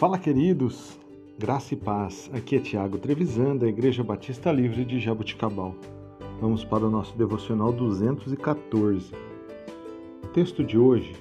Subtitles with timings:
[0.00, 0.98] Fala, queridos!
[1.38, 2.30] Graça e paz.
[2.32, 5.74] Aqui é Tiago Trevisan, da Igreja Batista Livre de Jabuticabal.
[6.40, 9.12] Vamos para o nosso devocional 214.
[10.24, 11.14] O texto de hoje,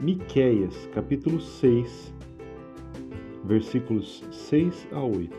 [0.00, 2.14] Miqueias, capítulo 6,
[3.44, 5.36] versículos 6 a 8.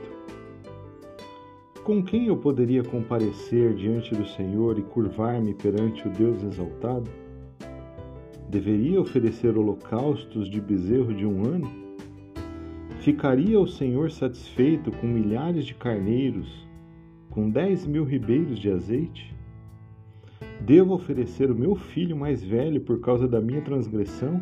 [1.81, 7.09] Com quem eu poderia comparecer diante do Senhor e curvar-me perante o Deus exaltado?
[8.49, 11.85] Deveria oferecer holocaustos de bezerro de um ano?
[13.05, 16.67] Ficaria o Senhor satisfeito com milhares de carneiros,
[17.29, 19.31] com dez mil ribeiros de azeite?
[20.61, 24.41] Devo oferecer o meu filho mais velho por causa da minha transgressão,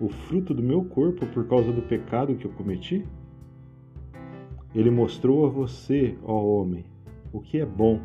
[0.00, 3.06] o fruto do meu corpo por causa do pecado que eu cometi?
[4.74, 6.86] Ele mostrou a você, ó homem,
[7.30, 8.00] o que é bom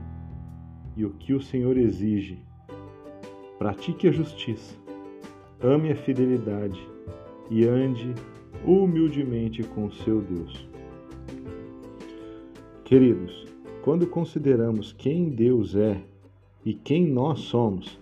[0.97, 2.43] e o que o Senhor exige.
[3.57, 4.75] Pratique a justiça,
[5.63, 6.85] ame a fidelidade
[7.49, 8.13] e ande
[8.65, 10.67] humildemente com seu Deus.
[12.83, 13.45] Queridos,
[13.83, 16.01] quando consideramos quem Deus é
[16.63, 17.99] e quem nós somos,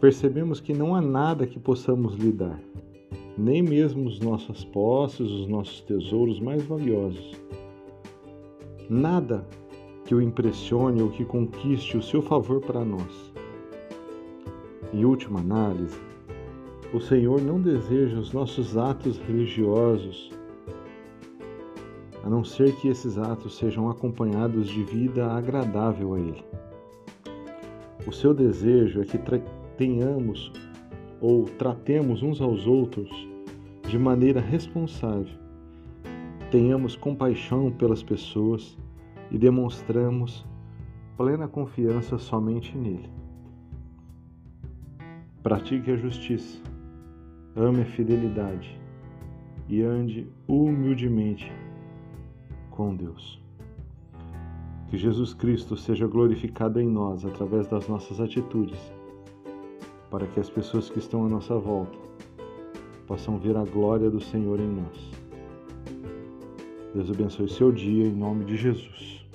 [0.00, 2.60] percebemos que não há nada que possamos lhe dar,
[3.36, 7.32] nem mesmo as nossas posses, os nossos tesouros mais valiosos.
[8.88, 9.44] Nada
[10.04, 13.32] que o impressione ou que conquiste o seu favor para nós.
[14.94, 15.98] Em última análise,
[16.92, 20.30] o Senhor não deseja os nossos atos religiosos,
[22.22, 26.44] a não ser que esses atos sejam acompanhados de vida agradável a Ele.
[28.06, 29.18] O seu desejo é que
[29.76, 30.52] tenhamos
[31.20, 33.10] ou tratemos uns aos outros
[33.88, 35.38] de maneira responsável,
[36.50, 38.78] tenhamos compaixão pelas pessoas
[39.30, 40.46] e demonstramos
[41.16, 43.10] plena confiança somente nele.
[45.42, 46.60] Pratique a justiça
[47.56, 48.78] ame a fidelidade
[49.68, 51.50] e ande humildemente
[52.70, 53.40] com Deus.
[54.88, 58.78] Que Jesus Cristo seja glorificado em nós através das nossas atitudes,
[60.10, 61.98] para que as pessoas que estão à nossa volta
[63.06, 65.10] possam ver a glória do Senhor em nós.
[66.94, 69.25] Deus abençoe seu dia em nome de Jesus.